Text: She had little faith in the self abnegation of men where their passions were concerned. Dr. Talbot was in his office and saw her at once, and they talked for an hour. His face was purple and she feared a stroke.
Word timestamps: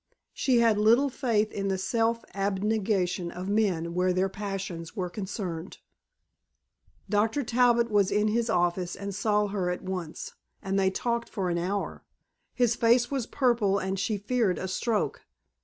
She 0.33 0.57
had 0.57 0.79
little 0.79 1.09
faith 1.11 1.51
in 1.51 1.67
the 1.67 1.77
self 1.77 2.25
abnegation 2.33 3.29
of 3.29 3.47
men 3.47 3.93
where 3.93 4.11
their 4.11 4.29
passions 4.29 4.95
were 4.95 5.11
concerned. 5.11 5.77
Dr. 7.07 7.43
Talbot 7.43 7.91
was 7.91 8.09
in 8.09 8.27
his 8.29 8.49
office 8.49 8.95
and 8.95 9.13
saw 9.13 9.45
her 9.49 9.69
at 9.69 9.83
once, 9.83 10.33
and 10.59 10.79
they 10.79 10.89
talked 10.89 11.29
for 11.29 11.51
an 11.51 11.59
hour. 11.59 12.03
His 12.55 12.75
face 12.75 13.11
was 13.11 13.27
purple 13.27 13.77
and 13.77 13.99
she 13.99 14.17
feared 14.17 14.57
a 14.57 14.67
stroke. 14.67 15.21